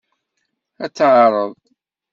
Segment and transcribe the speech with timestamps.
[0.83, 1.51] Ad teɛreḍ.